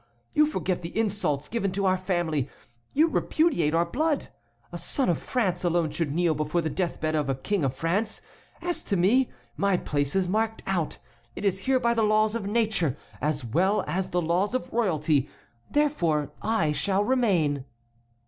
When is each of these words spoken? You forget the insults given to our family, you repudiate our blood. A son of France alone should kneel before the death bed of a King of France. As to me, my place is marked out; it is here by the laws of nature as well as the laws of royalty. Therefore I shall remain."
You 0.33 0.47
forget 0.47 0.81
the 0.81 0.97
insults 0.99 1.47
given 1.47 1.71
to 1.73 1.85
our 1.85 1.95
family, 1.95 2.49
you 2.91 3.05
repudiate 3.07 3.75
our 3.75 3.85
blood. 3.85 4.29
A 4.71 4.79
son 4.79 5.09
of 5.09 5.19
France 5.19 5.63
alone 5.63 5.91
should 5.91 6.11
kneel 6.11 6.33
before 6.33 6.61
the 6.61 6.71
death 6.71 6.99
bed 6.99 7.13
of 7.13 7.29
a 7.29 7.35
King 7.35 7.63
of 7.63 7.75
France. 7.75 8.19
As 8.63 8.81
to 8.85 8.97
me, 8.97 9.29
my 9.57 9.77
place 9.77 10.15
is 10.15 10.27
marked 10.27 10.63
out; 10.65 10.97
it 11.35 11.45
is 11.45 11.59
here 11.59 11.79
by 11.79 11.93
the 11.93 12.01
laws 12.01 12.33
of 12.33 12.47
nature 12.47 12.97
as 13.21 13.45
well 13.45 13.83
as 13.85 14.09
the 14.09 14.23
laws 14.23 14.55
of 14.55 14.73
royalty. 14.73 15.29
Therefore 15.69 16.31
I 16.41 16.71
shall 16.71 17.03
remain." 17.03 17.65